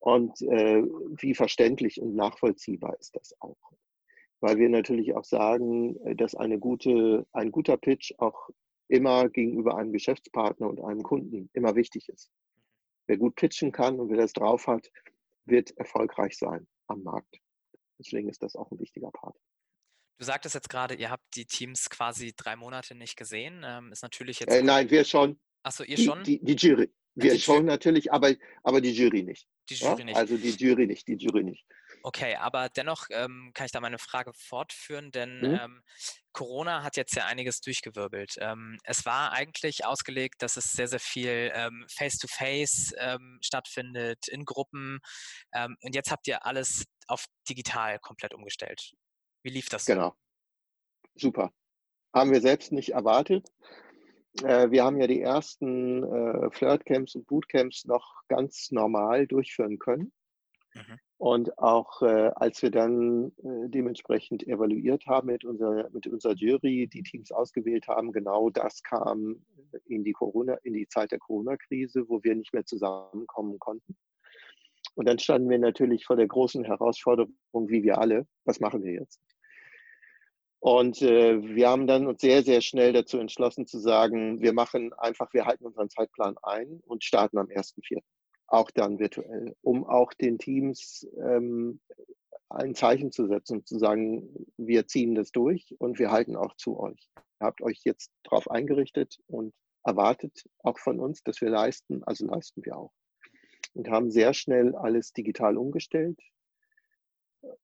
[0.00, 0.82] Und äh,
[1.20, 3.56] wie verständlich und nachvollziehbar ist das auch?
[4.42, 8.50] Weil wir natürlich auch sagen, äh, dass eine gute, ein guter Pitch auch
[8.88, 12.28] immer gegenüber einem Geschäftspartner und einem Kunden immer wichtig ist.
[13.06, 14.90] Wer gut pitchen kann und wer das drauf hat,
[15.44, 17.38] wird erfolgreich sein am Markt.
[17.98, 19.36] Deswegen ist das auch ein wichtiger Part.
[20.18, 23.62] Du sagtest jetzt gerade, ihr habt die Teams quasi drei Monate nicht gesehen.
[23.64, 24.52] Ähm, ist natürlich jetzt.
[24.52, 25.40] Äh, nein, wir schon.
[25.62, 26.22] Achso, ihr schon?
[26.24, 26.92] Die, die, die Jury.
[27.14, 29.46] Wir schon natürlich, aber, aber die Jury nicht.
[29.68, 30.04] Die Jury ja?
[30.04, 30.16] nicht.
[30.16, 31.64] Also die Jury nicht, die Jury nicht.
[32.02, 35.58] Okay, aber dennoch ähm, kann ich da meine Frage fortführen, denn mhm.
[35.60, 35.82] ähm,
[36.32, 38.36] Corona hat jetzt ja einiges durchgewirbelt.
[38.40, 44.44] Ähm, es war eigentlich ausgelegt, dass es sehr, sehr viel ähm, Face-to-Face ähm, stattfindet, in
[44.44, 44.98] Gruppen.
[45.54, 48.92] Ähm, und jetzt habt ihr alles auf digital komplett umgestellt.
[49.44, 49.84] Wie lief das?
[49.86, 50.14] Genau.
[51.14, 51.52] Super.
[52.14, 53.48] Haben wir selbst nicht erwartet.
[54.42, 60.12] Äh, wir haben ja die ersten äh, Flirtcamps und Bootcamps noch ganz normal durchführen können.
[60.74, 60.98] Mhm.
[61.18, 66.88] Und auch äh, als wir dann äh, dementsprechend evaluiert haben mit unserer, mit unserer Jury,
[66.88, 69.44] die Teams ausgewählt haben, genau das kam
[69.86, 73.96] in die Corona, in die Zeit der Corona-Krise, wo wir nicht mehr zusammenkommen konnten.
[74.94, 77.34] Und dann standen wir natürlich vor der großen Herausforderung,
[77.68, 79.20] wie wir alle, was machen wir jetzt?
[80.58, 84.92] Und äh, wir haben dann uns sehr, sehr schnell dazu entschlossen zu sagen, wir machen
[84.92, 88.00] einfach, wir halten unseren Zeitplan ein und starten am 1.4.
[88.52, 91.80] Auch dann virtuell, um auch den Teams ähm,
[92.50, 96.54] ein Zeichen zu setzen und zu sagen, wir ziehen das durch und wir halten auch
[96.56, 97.10] zu euch.
[97.40, 102.26] Ihr habt euch jetzt darauf eingerichtet und erwartet auch von uns, dass wir leisten, also
[102.26, 102.92] leisten wir auch.
[103.72, 106.20] Und haben sehr schnell alles digital umgestellt,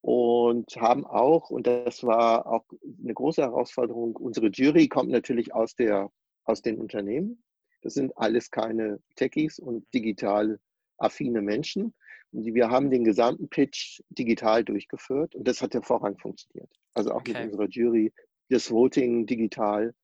[0.00, 2.64] und haben auch, und das war auch
[3.02, 6.10] eine große Herausforderung, unsere Jury kommt natürlich aus, der,
[6.44, 7.42] aus den Unternehmen.
[7.82, 10.58] Das sind alles keine Techies und digital
[10.98, 11.94] affine Menschen.
[12.32, 16.70] Und wir haben den gesamten Pitch digital durchgeführt und das hat hervorragend funktioniert.
[16.94, 17.32] Also auch okay.
[17.32, 18.12] mit unserer Jury,
[18.50, 19.94] das Voting digital.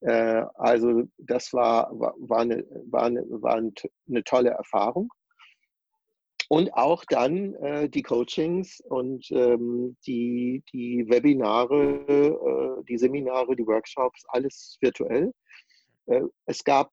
[0.00, 5.12] Äh, also das war, war, war, eine, war, eine, war eine tolle Erfahrung.
[6.52, 13.66] Und auch dann äh, die Coachings und ähm, die, die Webinare, äh, die Seminare, die
[13.66, 15.32] Workshops, alles virtuell.
[16.04, 16.92] Äh, es gab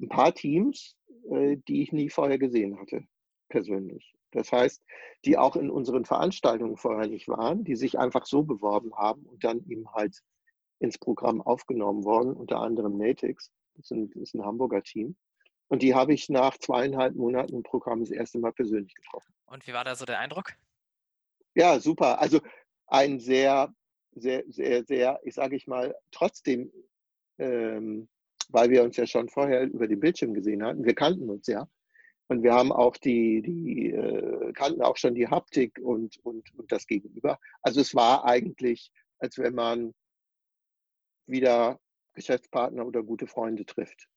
[0.00, 0.96] ein paar Teams,
[1.28, 3.04] die ich nie vorher gesehen hatte,
[3.48, 4.14] persönlich.
[4.32, 4.82] Das heißt,
[5.24, 9.42] die auch in unseren Veranstaltungen vorher nicht waren, die sich einfach so beworben haben und
[9.44, 10.22] dann eben halt
[10.80, 15.16] ins Programm aufgenommen worden, unter anderem Natix, das ist ein Hamburger Team.
[15.68, 19.34] Und die habe ich nach zweieinhalb Monaten im Programm das erste Mal persönlich getroffen.
[19.46, 20.54] Und wie war da so der Eindruck?
[21.54, 22.20] Ja, super.
[22.20, 22.40] Also
[22.86, 23.72] ein sehr,
[24.12, 26.72] sehr, sehr, sehr, ich sage ich mal, trotzdem,
[27.38, 28.08] ähm,
[28.48, 31.68] weil wir uns ja schon vorher über den Bildschirm gesehen hatten, wir kannten uns ja.
[32.28, 36.70] Und wir haben auch die, die äh, kannten auch schon die Haptik und, und, und
[36.70, 37.38] das Gegenüber.
[37.62, 39.94] Also es war eigentlich, als wenn man
[41.26, 41.78] wieder
[42.14, 44.08] Geschäftspartner oder gute Freunde trifft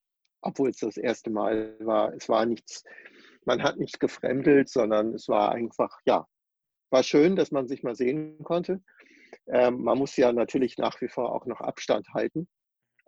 [0.41, 2.13] obwohl es das erste Mal war.
[2.13, 2.83] Es war nichts,
[3.45, 6.27] man hat nichts gefremdelt, sondern es war einfach, ja,
[6.89, 8.81] war schön, dass man sich mal sehen konnte.
[9.47, 12.49] Ähm, man muss ja natürlich nach wie vor auch noch Abstand halten.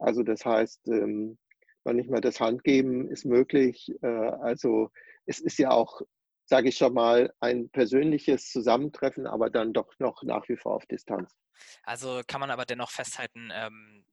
[0.03, 1.37] Also das heißt, ähm,
[1.85, 3.91] man nicht mal das Handgeben ist möglich.
[4.01, 4.91] Äh, also
[5.25, 6.01] es ist ja auch,
[6.45, 10.85] sage ich schon mal, ein persönliches Zusammentreffen, aber dann doch noch nach wie vor auf
[10.85, 11.33] Distanz.
[11.83, 14.05] Also kann man aber dennoch festhalten, ähm,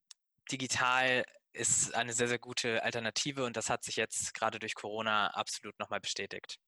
[0.50, 5.28] digital ist eine sehr, sehr gute Alternative und das hat sich jetzt gerade durch Corona
[5.28, 6.60] absolut nochmal bestätigt.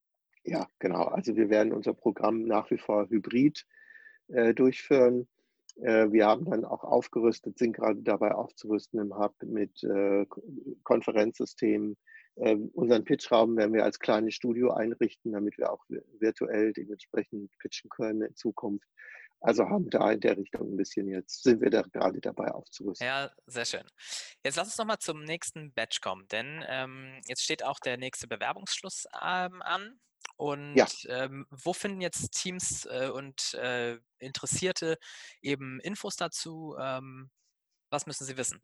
[0.42, 1.04] Ja, genau.
[1.04, 3.64] Also wir werden unser Programm nach wie vor hybrid
[4.28, 5.28] äh, durchführen.
[5.82, 10.26] Äh, wir haben dann auch aufgerüstet, sind gerade dabei aufzurüsten im Hub mit äh,
[10.84, 11.96] Konferenzsystemen.
[12.36, 15.84] Ähm, unseren Pitchraum werden wir als kleines Studio einrichten, damit wir auch
[16.18, 18.88] virtuell dementsprechend pitchen können in Zukunft.
[19.40, 23.04] Also haben da in der Richtung ein bisschen jetzt, sind wir da gerade dabei aufzurüsten.
[23.04, 23.82] Ja, sehr schön.
[24.44, 28.28] Jetzt lass uns nochmal zum nächsten Batch kommen, denn ähm, jetzt steht auch der nächste
[28.28, 29.98] Bewerbungsschluss ähm, an.
[30.36, 30.86] Und ja.
[31.08, 34.98] ähm, wo finden jetzt Teams äh, und äh, Interessierte
[35.40, 36.74] eben Infos dazu?
[36.80, 37.30] Ähm,
[37.90, 38.60] was müssen sie wissen?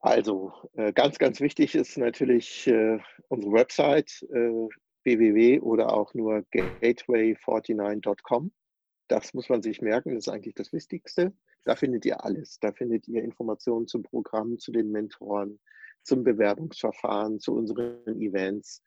[0.00, 4.68] Also äh, ganz, ganz wichtig ist natürlich äh, unsere Website äh,
[5.04, 8.52] www oder auch nur gateway49.com.
[9.08, 11.32] Das muss man sich merken, das ist eigentlich das Wichtigste.
[11.64, 12.60] Da findet ihr alles.
[12.60, 15.58] Da findet ihr Informationen zum Programm, zu den Mentoren,
[16.02, 18.82] zum Bewerbungsverfahren, zu unseren Events,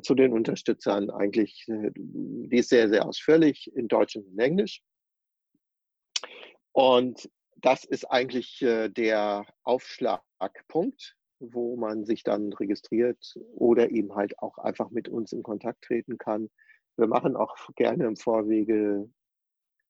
[0.00, 1.10] zu den Unterstützern.
[1.10, 4.82] Eigentlich, äh, die ist sehr, sehr ausführlich in Deutsch und in Englisch.
[6.72, 14.38] Und das ist eigentlich äh, der Aufschlagpunkt, wo man sich dann registriert oder eben halt
[14.38, 16.50] auch einfach mit uns in Kontakt treten kann.
[16.96, 19.10] Wir machen auch gerne im Vorwege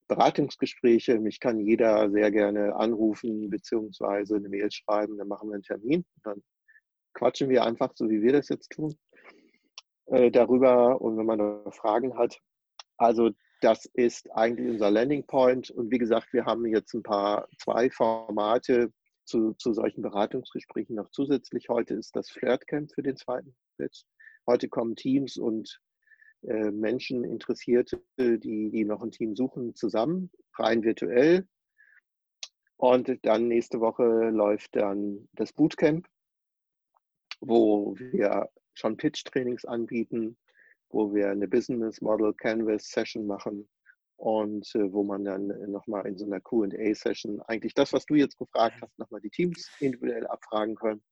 [0.07, 1.19] Beratungsgespräche.
[1.19, 5.17] Mich kann jeder sehr gerne anrufen beziehungsweise eine Mail schreiben.
[5.17, 6.05] Dann machen wir einen Termin.
[6.23, 6.41] Dann
[7.13, 8.97] quatschen wir einfach, so wie wir das jetzt tun,
[10.07, 11.01] äh, darüber.
[11.01, 12.39] Und wenn man noch Fragen hat,
[12.97, 15.69] also das ist eigentlich unser Landing Point.
[15.71, 18.91] Und wie gesagt, wir haben jetzt ein paar, zwei Formate
[19.25, 21.69] zu, zu solchen Beratungsgesprächen noch zusätzlich.
[21.69, 24.03] Heute ist das Flirtcamp für den zweiten Batch.
[24.45, 25.79] Heute kommen Teams und
[26.43, 31.47] äh, Menschen, Interessierte, die, die noch ein Team suchen, zusammen, rein virtuell.
[32.77, 36.07] Und dann nächste Woche läuft dann das Bootcamp,
[37.41, 40.37] wo wir schon Pitch-Trainings anbieten,
[40.89, 43.67] wo wir eine Business Model Canvas Session machen
[44.17, 48.37] und äh, wo man dann nochmal in so einer QA-Session eigentlich das, was du jetzt
[48.37, 51.03] gefragt hast, nochmal die Teams individuell abfragen können.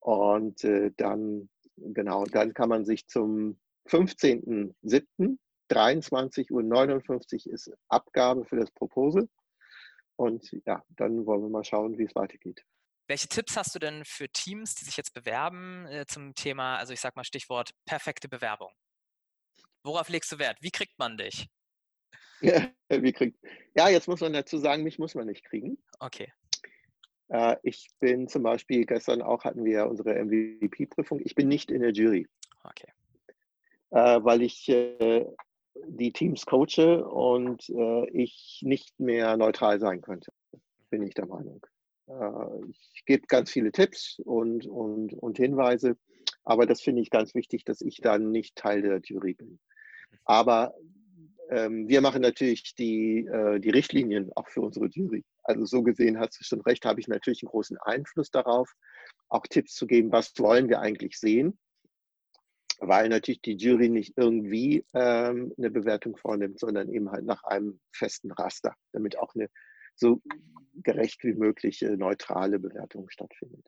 [0.00, 3.58] Und äh, dann, genau, dann kann man sich zum
[3.88, 5.38] 15.07.
[5.70, 9.28] 23.59 Uhr ist Abgabe für das Proposal.
[10.16, 12.62] Und ja, dann wollen wir mal schauen, wie es weitergeht.
[13.08, 16.92] Welche Tipps hast du denn für Teams, die sich jetzt bewerben äh, zum Thema, also
[16.92, 18.72] ich sag mal Stichwort perfekte Bewerbung?
[19.84, 20.58] Worauf legst du Wert?
[20.60, 21.48] Wie kriegt man dich?
[22.40, 23.38] Ja, wie kriegt,
[23.74, 25.76] ja, jetzt muss man dazu sagen, mich muss man nicht kriegen.
[25.98, 26.32] Okay.
[27.28, 31.82] Äh, ich bin zum Beispiel, gestern auch hatten wir unsere MVP-Prüfung, ich bin nicht in
[31.82, 32.28] der Jury.
[32.64, 32.92] Okay
[33.92, 35.26] äh, weil ich äh,
[35.86, 40.32] die Teams coache und äh, ich nicht mehr neutral sein könnte,
[40.90, 41.64] bin ich der Meinung.
[42.08, 45.96] Äh, ich gebe ganz viele Tipps und, und, und Hinweise,
[46.44, 49.58] aber das finde ich ganz wichtig, dass ich dann nicht Teil der Jury bin.
[50.24, 50.74] Aber
[51.50, 55.24] ähm, wir machen natürlich die, äh, die Richtlinien auch für unsere Jury.
[55.42, 58.72] Also so gesehen hast du schon recht, habe ich natürlich einen großen Einfluss darauf,
[59.28, 61.58] auch Tipps zu geben, was wollen wir eigentlich sehen
[62.82, 67.80] weil natürlich die Jury nicht irgendwie ähm, eine Bewertung vornimmt, sondern eben halt nach einem
[67.92, 69.48] festen Raster, damit auch eine
[69.94, 70.20] so
[70.74, 73.64] gerecht wie mögliche neutrale Bewertung stattfindet.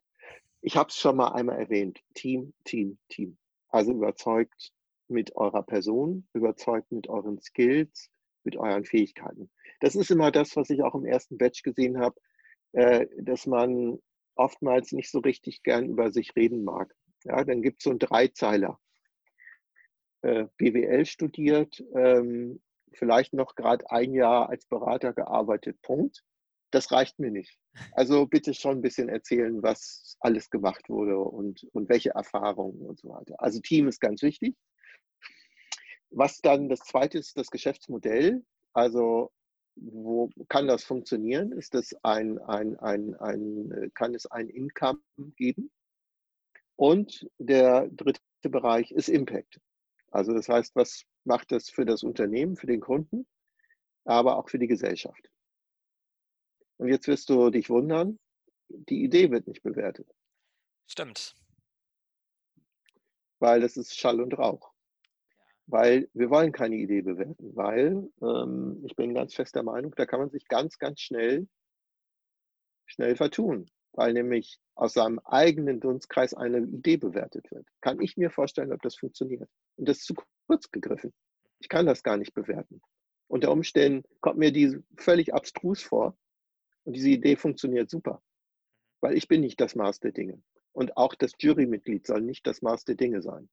[0.61, 3.37] Ich habe es schon mal einmal erwähnt, Team, Team, Team.
[3.69, 4.73] Also überzeugt
[5.09, 8.11] mit eurer Person, überzeugt mit euren Skills,
[8.45, 9.51] mit euren Fähigkeiten.
[9.81, 12.17] Das ist immer das, was ich auch im ersten Batch gesehen habe,
[12.73, 13.99] äh, dass man
[14.37, 16.95] oftmals nicht so richtig gern über sich reden mag.
[17.25, 18.79] Ja, dann gibt es so einen Dreizeiler
[20.23, 22.61] äh, BWL studiert, ähm,
[22.97, 26.23] vielleicht noch gerade ein Jahr als Berater gearbeitet, Punkt.
[26.71, 27.59] Das reicht mir nicht.
[27.93, 32.99] Also bitte schon ein bisschen erzählen, was alles gemacht wurde und, und welche Erfahrungen und
[32.99, 33.35] so weiter.
[33.39, 34.57] Also Team ist ganz wichtig.
[36.11, 38.45] Was dann das zweite ist, das Geschäftsmodell.
[38.73, 39.31] Also
[39.77, 41.53] wo kann das funktionieren?
[41.53, 45.01] Ist das ein, ein, ein, ein, kann es ein Income
[45.37, 45.71] geben?
[46.77, 49.61] Und der dritte Bereich ist Impact.
[50.15, 53.27] Also das heißt, was macht das für das Unternehmen, für den Kunden,
[54.05, 55.29] aber auch für die Gesellschaft.
[56.77, 58.21] Und jetzt wirst du dich wundern,
[58.69, 60.09] die Idee wird nicht bewertet.
[60.87, 61.35] Stimmt.
[63.41, 64.73] Weil das ist Schall und Rauch.
[65.67, 70.07] Weil wir wollen keine Idee bewerten, weil ähm, ich bin ganz fest der Meinung, da
[70.07, 71.49] kann man sich ganz, ganz schnell,
[72.87, 77.67] schnell vertun weil nämlich aus seinem eigenen Dunstkreis eine Idee bewertet wird.
[77.81, 79.49] Kann ich mir vorstellen, ob das funktioniert.
[79.77, 80.15] Und das ist zu
[80.47, 81.13] kurz gegriffen.
[81.61, 82.81] Ich kann das gar nicht bewerten.
[83.29, 86.17] Unter Umständen kommt mir die völlig abstrus vor
[86.85, 88.23] und diese Idee funktioniert super,
[89.01, 90.43] weil ich bin nicht das Maß der Dinge.
[90.73, 93.49] Und auch das Jurymitglied soll nicht das Maß der Dinge sein.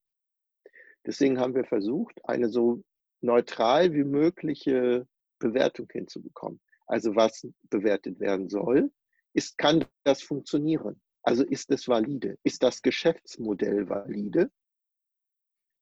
[1.06, 2.84] Deswegen haben wir versucht, eine so
[3.22, 5.08] neutral wie mögliche
[5.40, 6.60] Bewertung hinzubekommen.
[6.86, 8.92] Also was bewertet werden soll,
[9.34, 11.02] ist, kann das funktionieren?
[11.24, 12.38] Also ist es valide?
[12.44, 14.52] Ist das Geschäftsmodell valide?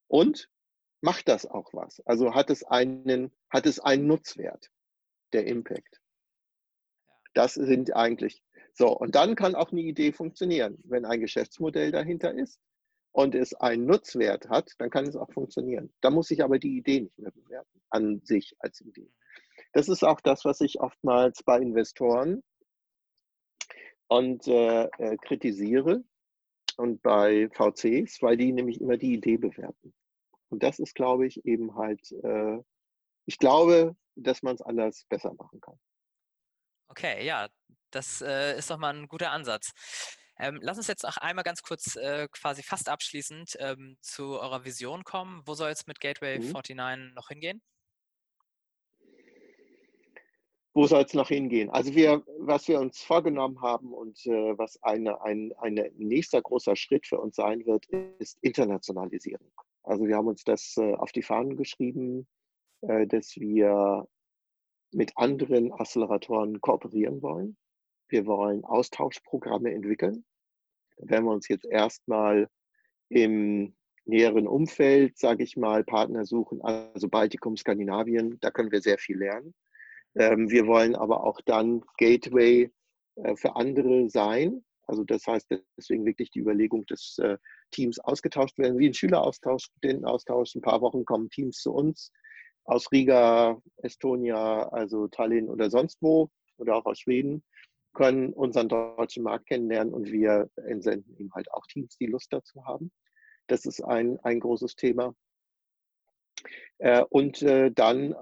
[0.07, 0.49] Und
[1.01, 2.01] macht das auch was?
[2.05, 4.69] Also hat es einen, hat es einen Nutzwert,
[5.33, 6.01] der Impact?
[7.33, 8.43] Das sind eigentlich
[8.73, 8.89] so.
[8.89, 10.79] Und dann kann auch eine Idee funktionieren.
[10.83, 12.59] Wenn ein Geschäftsmodell dahinter ist
[13.11, 15.93] und es einen Nutzwert hat, dann kann es auch funktionieren.
[16.01, 19.11] Da muss ich aber die Idee nicht mehr bewerten, an sich als Idee.
[19.73, 22.41] Das ist auch das, was ich oftmals bei Investoren
[24.09, 26.03] und äh, äh, kritisiere
[26.77, 29.93] und bei VCs, weil die nämlich immer die Idee bewerten.
[30.49, 32.57] Und das ist, glaube ich, eben halt, äh,
[33.25, 35.79] ich glaube, dass man es anders besser machen kann.
[36.89, 37.47] Okay, ja,
[37.91, 39.71] das äh, ist doch mal ein guter Ansatz.
[40.39, 44.65] Ähm, lass uns jetzt auch einmal ganz kurz äh, quasi fast abschließend ähm, zu eurer
[44.65, 45.43] Vision kommen.
[45.45, 46.51] Wo soll es mit Gateway mhm.
[46.51, 47.61] 49 noch hingehen?
[50.79, 51.69] Wo soll es noch hingehen?
[51.71, 56.77] Also wir, was wir uns vorgenommen haben und äh, was eine, ein eine nächster großer
[56.77, 57.85] Schritt für uns sein wird,
[58.19, 59.51] ist Internationalisierung.
[59.83, 62.29] Also wir haben uns das äh, auf die Fahnen geschrieben,
[62.79, 64.07] äh, dass wir
[64.93, 67.57] mit anderen Acceleratoren kooperieren wollen.
[68.07, 70.23] Wir wollen Austauschprogramme entwickeln.
[70.95, 72.47] Da werden wir uns jetzt erstmal
[73.09, 73.75] im
[74.05, 79.17] näheren Umfeld, sage ich mal, Partner suchen, also Baltikum, Skandinavien, da können wir sehr viel
[79.17, 79.53] lernen.
[80.15, 82.71] Ähm, wir wollen aber auch dann Gateway
[83.15, 84.63] äh, für andere sein.
[84.87, 85.47] Also das heißt
[85.77, 87.37] deswegen wirklich die Überlegung, dass äh,
[87.71, 90.55] Teams ausgetauscht werden, wie ein Schüleraustausch, Studentenaustausch.
[90.55, 92.11] Ein paar Wochen kommen Teams zu uns
[92.65, 97.43] aus Riga, Estonia, also Tallinn oder sonst wo oder auch aus Schweden,
[97.93, 102.65] können unseren deutschen Markt kennenlernen und wir entsenden ihm halt auch Teams, die Lust dazu
[102.65, 102.91] haben.
[103.47, 105.15] Das ist ein, ein großes Thema.
[106.77, 108.13] Äh, und dann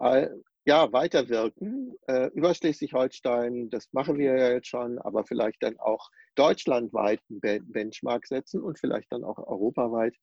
[0.68, 6.10] ja, weiterwirken äh, über Schleswig-Holstein, das machen wir ja jetzt schon, aber vielleicht dann auch
[6.36, 10.14] deutschlandweit einen Benchmark setzen und vielleicht dann auch europaweit.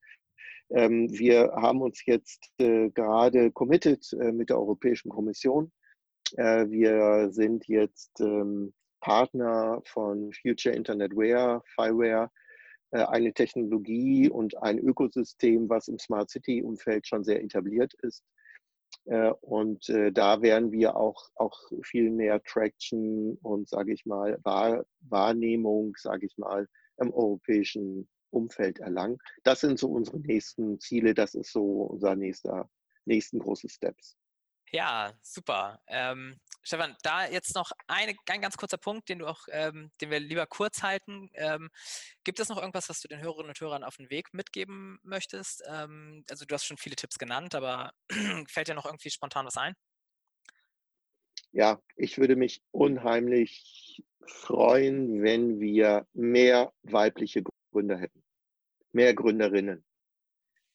[0.68, 5.72] Ähm, wir haben uns jetzt äh, gerade committed äh, mit der Europäischen Kommission.
[6.36, 12.30] Äh, wir sind jetzt ähm, Partner von Future Internet Wear, Fireware,
[12.90, 18.22] äh, eine Technologie und ein Ökosystem, was im Smart City-Umfeld schon sehr etabliert ist
[19.40, 24.84] und äh, da werden wir auch, auch viel mehr Traction und, sage ich mal, Wahr,
[25.00, 26.68] Wahrnehmung, sage ich mal,
[26.98, 29.18] im europäischen Umfeld erlangen.
[29.42, 32.68] Das sind so unsere nächsten Ziele, das ist so unser nächster,
[33.04, 34.16] nächsten große Steps.
[34.74, 35.80] Ja, super.
[35.86, 40.10] Ähm, Stefan, da jetzt noch eine, ein ganz kurzer Punkt, den du auch, ähm, den
[40.10, 41.30] wir lieber kurz halten.
[41.34, 41.70] Ähm,
[42.24, 45.62] gibt es noch irgendwas, was du den Hörerinnen und Hörern auf den Weg mitgeben möchtest?
[45.68, 47.92] Ähm, also du hast schon viele Tipps genannt, aber
[48.48, 49.74] fällt dir noch irgendwie spontan was ein?
[51.52, 58.24] Ja, ich würde mich unheimlich freuen, wenn wir mehr weibliche Gründer hätten,
[58.90, 59.84] mehr Gründerinnen.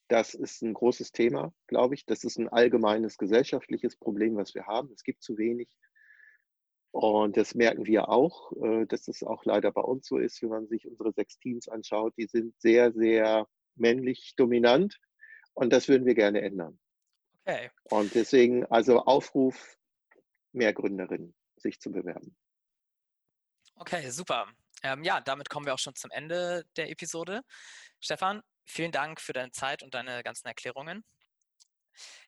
[0.09, 2.05] Das ist ein großes Thema, glaube ich.
[2.05, 4.91] Das ist ein allgemeines gesellschaftliches Problem, was wir haben.
[4.91, 5.69] Es gibt zu wenig.
[6.91, 10.49] Und das merken wir auch, äh, dass es auch leider bei uns so ist, wenn
[10.49, 12.15] man sich unsere sechs Teams anschaut.
[12.17, 14.99] Die sind sehr, sehr männlich dominant.
[15.53, 16.79] Und das würden wir gerne ändern.
[17.45, 17.69] Okay.
[17.83, 19.77] Und deswegen, also Aufruf,
[20.51, 22.35] mehr Gründerinnen sich zu bewerben.
[23.75, 24.47] Okay, super.
[24.81, 27.43] Ähm, ja, damit kommen wir auch schon zum Ende der Episode.
[27.99, 31.03] Stefan, vielen Dank für deine Zeit und deine ganzen Erklärungen.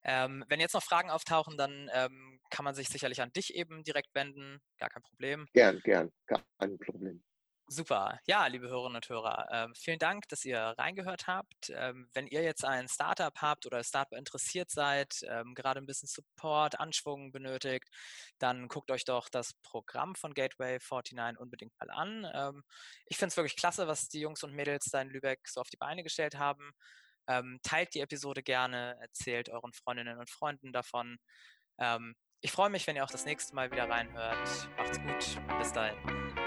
[0.03, 3.83] Ähm, wenn jetzt noch Fragen auftauchen, dann ähm, kann man sich sicherlich an dich eben
[3.83, 4.59] direkt wenden.
[4.77, 5.47] Gar kein Problem.
[5.53, 7.23] Gern, gern, kein Problem.
[7.73, 8.19] Super.
[8.27, 11.69] Ja, liebe Hörerinnen und Hörer, ähm, vielen Dank, dass ihr reingehört habt.
[11.69, 16.09] Ähm, wenn ihr jetzt ein Startup habt oder Startup interessiert seid, ähm, gerade ein bisschen
[16.09, 17.87] Support, Anschwung benötigt,
[18.39, 22.61] dann guckt euch doch das Programm von Gateway 49 unbedingt mal an.
[23.05, 25.69] Ich finde es wirklich klasse, was die Jungs und Mädels da in Lübeck so auf
[25.69, 26.73] die Beine gestellt haben.
[27.63, 31.19] Teilt die Episode gerne, erzählt euren Freundinnen und Freunden davon.
[32.41, 34.69] Ich freue mich, wenn ihr auch das nächste Mal wieder reinhört.
[34.77, 35.59] Macht's gut.
[35.59, 36.40] Bis dahin.